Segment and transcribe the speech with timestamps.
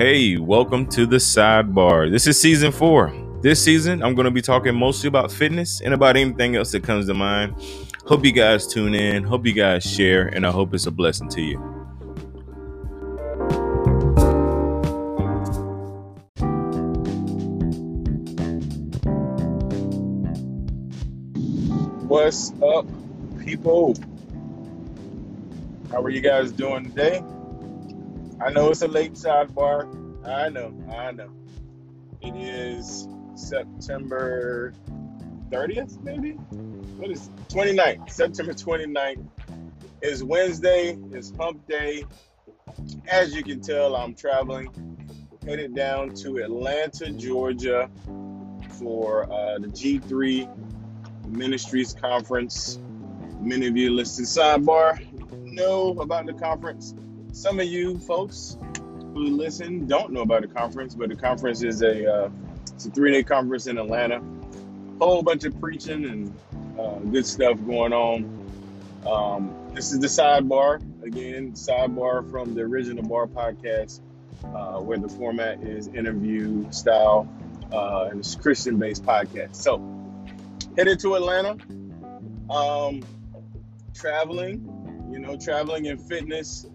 [0.00, 2.10] Hey, welcome to the sidebar.
[2.10, 3.12] This is season four.
[3.42, 6.82] This season, I'm going to be talking mostly about fitness and about anything else that
[6.82, 7.54] comes to mind.
[8.06, 9.22] Hope you guys tune in.
[9.24, 11.58] Hope you guys share, and I hope it's a blessing to you.
[22.08, 22.86] What's up,
[23.44, 23.94] people?
[25.90, 27.22] How are you guys doing today?
[28.42, 29.86] I know it's a late sidebar.
[30.26, 31.30] I know, I know.
[32.22, 34.72] It is September
[35.50, 36.32] 30th, maybe?
[36.96, 37.48] What is it?
[37.48, 38.10] 29th?
[38.10, 39.26] September 29th
[40.00, 42.04] is Wednesday, it's hump day.
[43.06, 44.70] As you can tell, I'm traveling,
[45.46, 47.90] headed down to Atlanta, Georgia
[48.78, 50.48] for uh, the G3
[51.26, 52.78] Ministries Conference.
[53.38, 54.98] Many of you listed sidebar
[55.44, 56.94] know about the conference.
[57.32, 58.56] Some of you folks
[59.14, 62.30] who listen don't know about the conference, but the conference is a uh,
[62.74, 64.20] it's a three day conference in Atlanta.
[64.98, 66.34] Whole bunch of preaching and
[66.78, 68.36] uh, good stuff going on.
[69.06, 74.00] Um, this is the sidebar again, sidebar from the original Bar podcast,
[74.44, 77.28] uh, where the format is interview style
[77.72, 79.56] uh, and it's Christian based podcast.
[79.56, 79.78] So
[80.76, 81.56] headed to Atlanta.
[82.50, 83.02] Um,
[83.94, 86.66] traveling, you know, traveling in fitness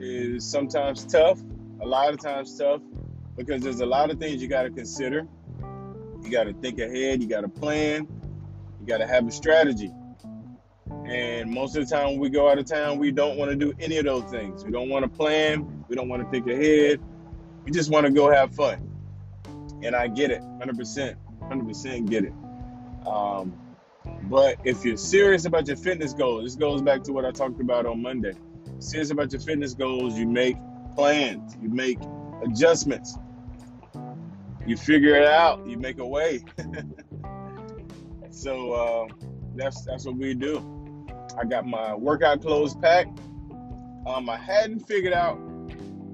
[0.00, 1.40] is sometimes tough,
[1.80, 2.80] a lot of times tough,
[3.36, 5.26] because there's a lot of things you got to consider.
[6.22, 8.06] You got to think ahead, you got to plan,
[8.80, 9.92] you got to have a strategy.
[11.06, 13.56] And most of the time when we go out of town, we don't want to
[13.56, 14.64] do any of those things.
[14.64, 17.00] We don't want to plan, we don't want to think ahead.
[17.64, 18.90] We just want to go have fun.
[19.82, 22.32] And I get it, 100%, 100% get it.
[23.06, 23.58] Um,
[24.24, 27.60] but if you're serious about your fitness goals, this goes back to what I talked
[27.60, 28.34] about on Monday
[28.78, 30.56] serious about your fitness goals, you make
[30.94, 31.98] plans, you make
[32.44, 33.16] adjustments,
[34.66, 36.44] you figure it out, you make a way.
[38.30, 39.14] so uh,
[39.56, 41.06] that's that's what we do.
[41.38, 43.18] I got my workout clothes packed.
[44.06, 45.36] Um, I hadn't figured out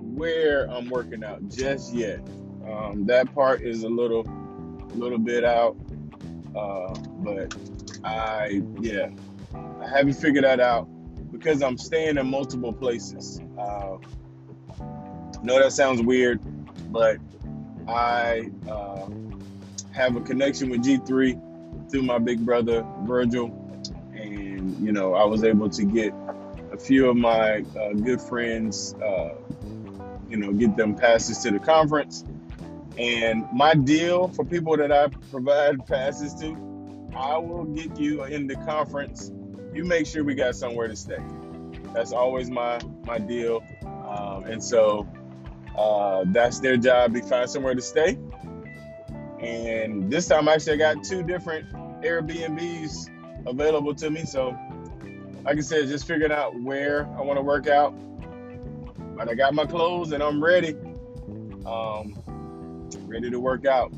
[0.00, 2.20] where I'm working out just yet.
[2.66, 4.24] Um, that part is a little,
[4.94, 5.76] little bit out,
[6.56, 7.54] uh, but
[8.04, 9.10] I yeah,
[9.54, 10.88] I haven't figured that out
[11.42, 13.40] because I'm staying in multiple places.
[13.58, 13.96] Uh,
[15.42, 16.40] know that sounds weird,
[16.92, 17.18] but
[17.88, 19.08] I uh,
[19.92, 23.46] have a connection with G3 through my big brother Virgil,
[24.14, 26.14] and you know I was able to get
[26.72, 29.34] a few of my uh, good friends, uh,
[30.28, 32.24] you know, get them passes to the conference.
[32.96, 36.56] And my deal for people that I provide passes to,
[37.16, 39.30] I will get you in the conference
[39.74, 41.22] you make sure we got somewhere to stay.
[41.94, 45.06] That's always my my deal, um, and so
[45.76, 48.18] uh, that's their job to find somewhere to stay.
[49.40, 51.70] And this time, actually, I got two different
[52.02, 53.10] Airbnbs
[53.46, 54.24] available to me.
[54.24, 54.56] So,
[55.44, 57.94] like I said, just figuring out where I want to work out.
[59.16, 60.76] But I got my clothes and I'm ready.
[61.66, 62.14] Um,
[63.06, 63.92] ready to work out.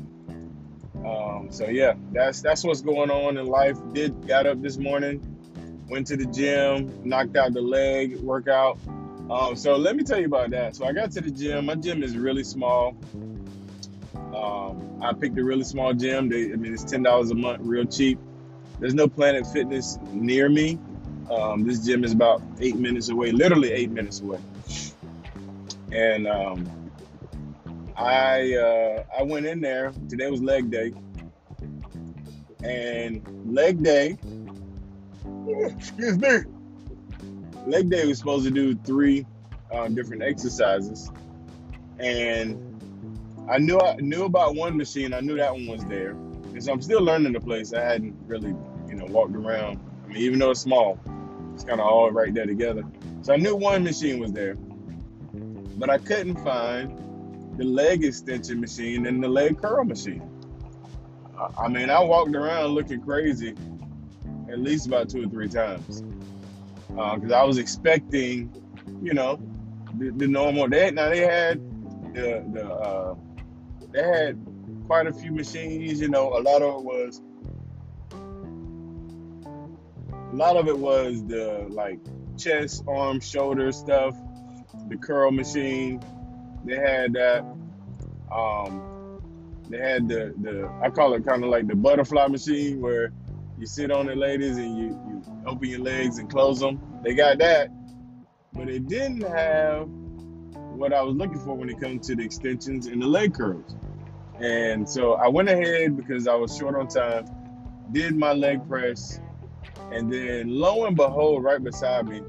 [1.05, 3.77] Um, so yeah, that's that's what's going on in life.
[3.93, 5.34] Did got up this morning,
[5.89, 8.77] went to the gym, knocked out the leg workout.
[9.29, 10.75] Um, so let me tell you about that.
[10.75, 11.65] So I got to the gym.
[11.65, 12.95] My gym is really small.
[14.35, 16.29] Um, I picked a really small gym.
[16.29, 18.19] They, I mean, it's ten dollars a month, real cheap.
[18.79, 20.77] There's no Planet Fitness near me.
[21.29, 24.39] Um, this gym is about eight minutes away, literally eight minutes away.
[25.91, 26.91] And um,
[27.95, 29.91] I uh, I went in there.
[30.09, 30.93] Today was leg day,
[32.63, 34.17] and leg day
[35.47, 36.39] excuse me.
[37.67, 39.25] Leg day was supposed to do three
[39.71, 41.11] um, different exercises,
[41.99, 42.59] and
[43.49, 45.13] I knew I knew about one machine.
[45.13, 47.73] I knew that one was there, and so I'm still learning the place.
[47.73, 48.55] I hadn't really,
[48.87, 49.79] you know, walked around.
[50.03, 50.99] I mean, even though it's small,
[51.53, 52.83] it's kind of all right there together.
[53.23, 54.55] So I knew one machine was there,
[55.77, 57.01] but I couldn't find
[57.57, 60.29] the leg extension machine and the leg curl machine.
[61.57, 63.55] I mean, I walked around looking crazy
[64.55, 66.01] at least about two or three times
[66.87, 68.49] because uh, I was expecting,
[69.03, 69.37] you know,
[69.97, 70.69] the, the normal.
[70.69, 71.59] They now they had
[72.13, 73.15] the the uh,
[73.91, 74.39] they had
[74.87, 75.99] quite a few machines.
[75.99, 77.21] You know, a lot of it was
[80.31, 81.99] a lot of it was the like
[82.37, 84.15] chest, arm, shoulder stuff.
[84.87, 86.01] The curl machine,
[86.63, 87.43] they had that.
[88.31, 89.19] Um,
[89.69, 93.11] they had the the I call it kind of like the butterfly machine where
[93.57, 96.81] you sit on it, ladies, and you, you open your legs and close them.
[97.03, 97.69] They got that,
[98.53, 99.87] but it didn't have
[100.75, 103.75] what I was looking for when it comes to the extensions and the leg curls.
[104.39, 107.25] And so I went ahead because I was short on time,
[107.91, 109.21] did my leg press,
[109.91, 112.21] and then lo and behold, right beside me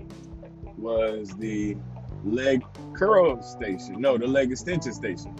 [0.76, 1.76] was the
[2.24, 2.62] leg
[2.94, 4.00] curl station.
[4.00, 5.34] No, the leg extension station.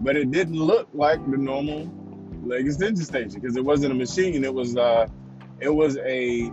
[0.00, 1.86] But it didn't look like the normal
[2.44, 4.44] leg extension station because it wasn't a machine.
[4.44, 5.08] It was uh,
[5.60, 6.50] it was a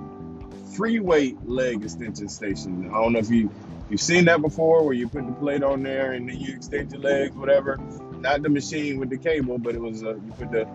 [0.75, 2.89] free weight leg extension station.
[2.89, 3.51] I don't know if you
[3.89, 6.91] you've seen that before, where you put the plate on there and then you extend
[6.91, 7.77] your legs, whatever.
[8.19, 10.67] Not the machine with the cable, but it was uh, you put the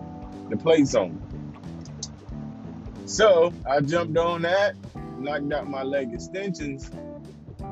[0.49, 1.21] the plates on.
[3.05, 4.75] So I jumped on that,
[5.17, 6.91] knocked out my leg extensions,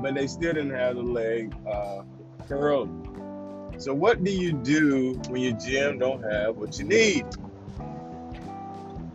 [0.01, 2.03] but they still didn't have the leg uh,
[2.47, 3.04] curled.
[3.77, 7.25] So what do you do when your gym don't have what you need?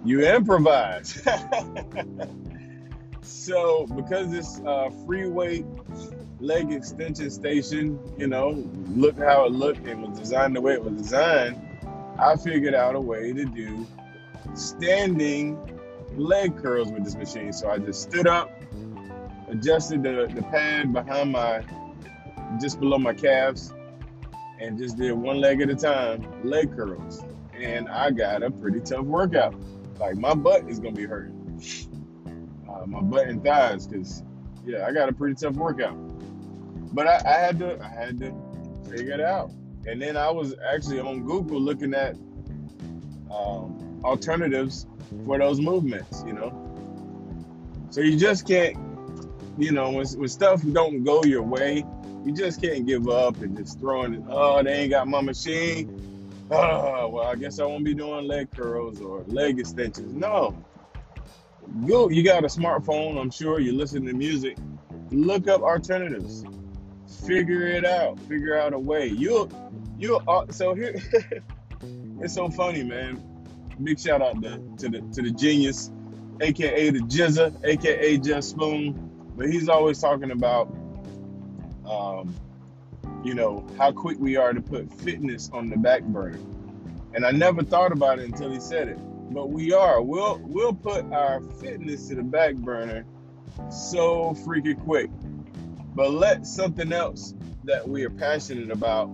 [0.04, 1.26] You improvise.
[3.22, 5.64] so because this uh, free weight
[6.40, 8.50] leg extension station, you know,
[8.94, 11.60] looked how it looked and was designed the way it was designed,
[12.18, 13.86] I figured out a way to do
[14.54, 15.58] standing
[16.16, 17.52] leg curls with this machine.
[17.52, 18.50] So I just stood up,
[19.48, 21.62] adjusted the, the pad behind my,
[22.60, 23.72] just below my calves,
[24.60, 27.24] and just did one leg at a time, leg curls.
[27.54, 29.54] And I got a pretty tough workout.
[29.98, 31.36] Like my butt is gonna be hurting.
[32.68, 34.22] Uh, my butt and thighs, cause
[34.64, 35.96] yeah, I got a pretty tough workout.
[36.94, 38.34] But I, I had to, I had to
[38.88, 39.50] figure it out.
[39.86, 42.16] And then I was actually on Google looking at
[43.30, 44.86] um, alternatives
[45.24, 46.56] for those movements, you know.
[47.90, 48.76] So you just can't,
[49.58, 51.84] you know, when, when stuff don't go your way,
[52.24, 54.22] you just can't give up and just throwing it.
[54.28, 56.46] Oh, they ain't got my machine.
[56.50, 60.12] Oh, well, I guess I won't be doing leg curls or leg extensions.
[60.14, 60.56] No.
[61.86, 62.08] Go.
[62.08, 63.20] You got a smartphone.
[63.20, 64.58] I'm sure you listen to music.
[65.10, 66.44] Look up alternatives.
[67.26, 68.18] Figure it out.
[68.20, 69.06] Figure out a way.
[69.06, 69.50] You'll,
[69.98, 70.22] you'll.
[70.26, 70.96] Uh, so here,
[72.20, 73.22] it's so funny, man
[73.82, 75.90] big shout out to, to the to the genius,
[76.40, 79.06] aka the Jizza, aka Jeff Spoon.
[79.36, 80.74] But he's always talking about,
[81.90, 82.34] um,
[83.24, 86.38] you know, how quick we are to put fitness on the back burner.
[87.14, 88.98] And I never thought about it until he said it.
[89.32, 90.00] But we are.
[90.00, 93.04] We'll we'll put our fitness to the back burner
[93.70, 95.10] so freaking quick.
[95.94, 97.34] But let something else
[97.64, 99.10] that we are passionate about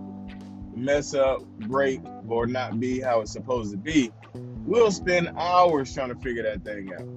[0.75, 4.11] mess up, break, or not be how it's supposed to be,
[4.67, 7.07] We'll spend hours trying to figure that thing out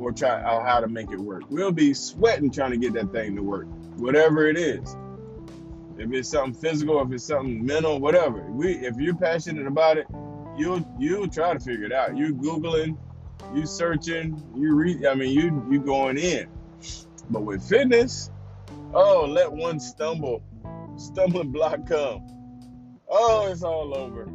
[0.00, 1.42] or try out how to make it work.
[1.50, 3.66] We'll be sweating trying to get that thing to work,
[3.96, 4.96] whatever it is.
[5.98, 8.42] If it's something physical, if it's something mental, whatever.
[8.50, 10.06] We, if you're passionate about it,
[10.56, 12.16] you'll you'll try to figure it out.
[12.16, 12.98] You googling,
[13.54, 15.06] you searching, you read.
[15.06, 16.48] I mean, you you going in.
[17.30, 18.30] But with fitness,
[18.92, 20.42] oh, let one stumble,
[20.96, 22.26] stumbling block come.
[23.08, 24.26] Oh, it's all over.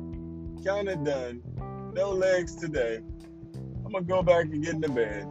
[0.64, 1.42] Kind of done
[1.94, 3.00] no legs today.
[3.86, 5.28] I'm gonna go back and get in the bed.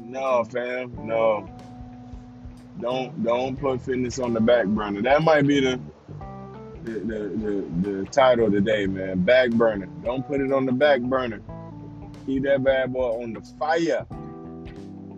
[0.00, 1.48] No, fam, no.
[2.80, 5.02] Don't don't put fitness on the back burner.
[5.02, 5.80] That might be the
[6.84, 7.18] the, the,
[7.82, 9.22] the, the title today, man.
[9.22, 9.86] Back burner.
[10.04, 11.42] Don't put it on the back burner.
[12.26, 14.06] Keep that bad boy on the fire.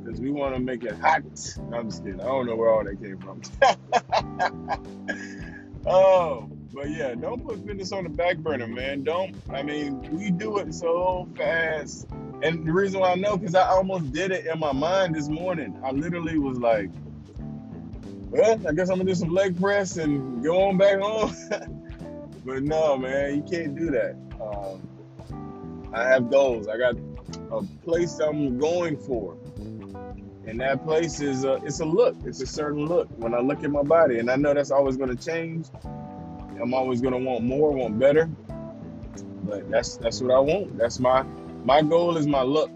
[0.03, 1.23] Because we want to make it hot.
[1.73, 2.21] I'm just kidding.
[2.21, 3.41] I don't know where all that came from.
[5.87, 9.05] oh, but yeah, don't put fitness on the back burner, man.
[9.05, 9.37] Don't.
[9.51, 12.09] I mean, we do it so fast.
[12.43, 15.29] And the reason why I know, because I almost did it in my mind this
[15.29, 15.79] morning.
[15.85, 16.91] I literally was like,
[18.33, 21.37] well, I guess I'm to do some leg press and go on back home.
[22.47, 24.17] but no, man, you can't do that.
[24.41, 24.89] Um,
[25.93, 26.67] I have goals.
[26.67, 26.97] I got
[27.51, 29.37] a place I'm going for.
[30.47, 32.17] And that place is a, it's a look.
[32.25, 34.19] It's a certain look when I look at my body.
[34.19, 35.67] And I know that's always to change.
[36.61, 38.31] I'm always gonna want more, want better.
[39.45, 40.79] But that's that's what I want.
[40.79, 41.23] That's my
[41.65, 42.71] my goal is my look.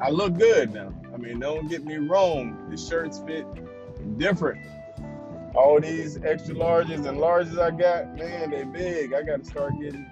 [0.00, 0.92] I look good now.
[1.14, 2.68] I mean, don't get me wrong.
[2.70, 3.46] The shirts fit
[4.16, 4.64] different.
[5.54, 9.14] All these extra larges and larges I got, man, they big.
[9.14, 10.06] I got to start getting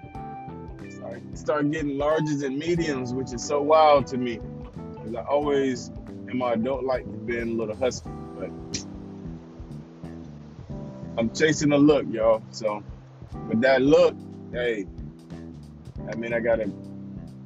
[1.33, 4.39] start, getting larges and mediums, which is so wild to me.
[4.93, 5.91] Because I always
[6.27, 8.49] in my adult life been a little husky, but
[11.17, 12.41] I'm chasing a look, y'all.
[12.51, 12.83] So
[13.47, 14.15] with that look,
[14.51, 14.87] hey,
[16.11, 16.71] I mean I gotta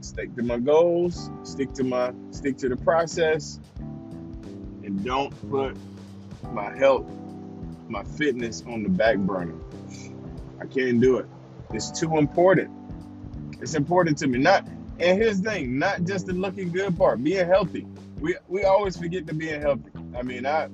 [0.01, 5.75] stick to my goals, stick to my stick to the process, and don't put
[6.43, 7.07] my health,
[7.87, 9.55] my fitness on the back burner.
[10.61, 11.27] I can't do it.
[11.73, 12.71] It's too important.
[13.61, 14.39] It's important to me.
[14.39, 14.67] Not
[14.99, 17.87] and here's the thing, not just the looking good part, being healthy.
[18.19, 19.91] We we always forget to being healthy.
[20.17, 20.69] I mean, I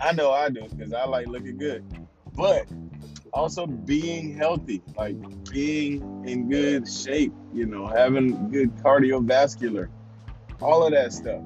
[0.00, 1.84] I know I do because I like looking good.
[2.34, 2.66] but
[3.32, 5.16] also being healthy, like
[5.50, 9.88] being in good shape, you know, having good cardiovascular,
[10.60, 11.42] all of that stuff.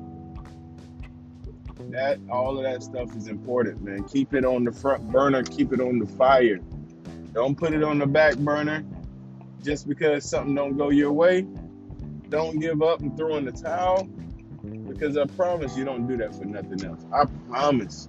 [1.88, 4.04] That all of that stuff is important, man.
[4.04, 6.60] Keep it on the front burner, keep it on the fire.
[7.32, 8.84] Don't put it on the back burner
[9.62, 11.46] just because something don't go your way.
[12.28, 14.08] Don't give up and throw in the towel
[14.88, 17.04] because I promise you don't do that for nothing else.
[17.12, 18.08] I promise.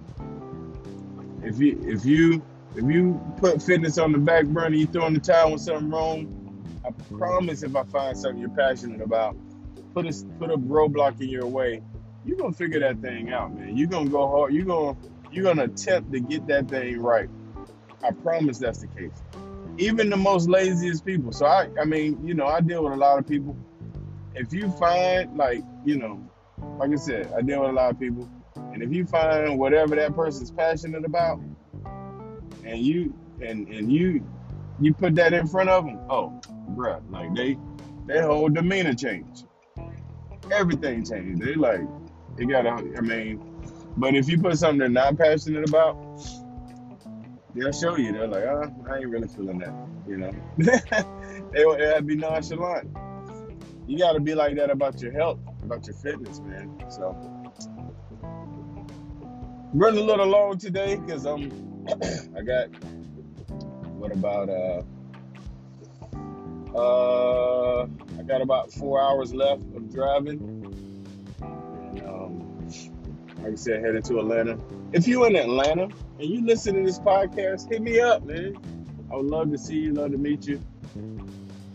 [1.42, 2.42] If you if you
[2.76, 5.90] if you put fitness on the back burner, you throw in the towel when something
[5.90, 6.38] wrong.
[6.84, 9.36] I promise if I find something you're passionate about,
[9.94, 11.82] put a put a roadblock in your way,
[12.24, 13.76] you're gonna figure that thing out, man.
[13.76, 14.54] You're gonna go hard.
[14.54, 14.96] You're gonna
[15.30, 17.28] you're gonna attempt to get that thing right.
[18.02, 19.22] I promise that's the case.
[19.78, 21.32] Even the most laziest people.
[21.32, 23.56] So I I mean, you know, I deal with a lot of people.
[24.34, 26.26] If you find like, you know,
[26.78, 28.28] like I said, I deal with a lot of people.
[28.72, 31.40] And if you find whatever that person's passionate about,
[32.64, 34.24] and you and and you
[34.80, 37.58] you put that in front of them, oh, bruh, like they
[38.06, 39.46] their whole demeanor changed.
[40.50, 41.42] Everything changed.
[41.42, 41.82] They like
[42.36, 42.70] they gotta.
[42.70, 43.40] I mean,
[43.96, 45.96] but if you put something they're not passionate about,
[47.54, 48.12] they'll show you.
[48.12, 49.74] They're like, oh, I ain't really feeling that.
[50.06, 50.32] You know,
[51.52, 52.88] they will be nonchalant.
[53.86, 56.72] You got to be like that about your health, about your fitness, man.
[56.90, 57.16] So
[59.74, 61.50] running a little long today because I'm
[62.36, 62.68] I got
[63.98, 64.82] what about uh
[66.76, 67.86] uh
[68.18, 70.51] I got about four hours left of driving.
[72.00, 72.68] Um
[73.42, 74.56] like I said, heading to Atlanta.
[74.92, 78.56] If you're in Atlanta and you listen to this podcast, hit me up, man.
[79.10, 80.60] I would love to see you, love to meet you.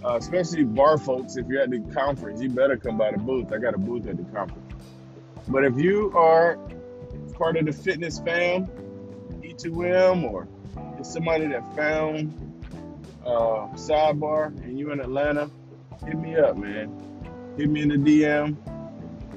[0.04, 3.52] Uh, especially bar folks, if you're at the conference, you better come by the booth.
[3.52, 4.74] I got a booth at the conference.
[5.48, 6.58] But if you are
[7.34, 8.68] part of the fitness fam,
[9.42, 10.48] E2M or
[10.98, 12.34] it's somebody that found
[13.26, 15.50] uh, sidebar and you're in Atlanta,
[16.06, 16.92] hit me up, man.
[17.58, 18.56] Hit me in the DM.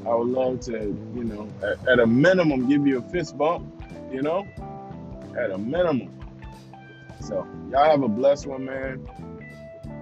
[0.06, 3.84] I would love to, you know, at, at a minimum, give you a fist bump,
[4.10, 4.46] you know,
[5.38, 6.12] at a minimum.
[7.20, 9.06] So y'all have a blessed one, man.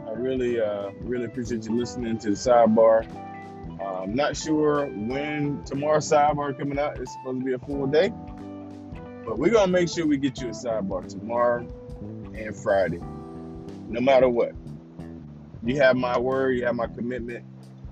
[0.07, 3.07] I really, uh, really appreciate you listening to the sidebar.
[3.81, 6.99] Uh, I'm not sure when tomorrow's sidebar coming out.
[6.99, 8.13] It's supposed to be a full day.
[9.25, 11.67] But we're gonna make sure we get you a sidebar tomorrow
[12.35, 13.01] and Friday,
[13.89, 14.53] no matter what.
[15.63, 17.45] You have my word, you have my commitment.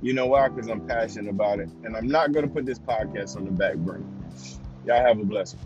[0.03, 0.49] You know why?
[0.49, 3.76] Because I'm passionate about it, and I'm not gonna put this podcast on the back
[3.76, 4.05] burner.
[4.85, 5.59] Y'all have a blessing.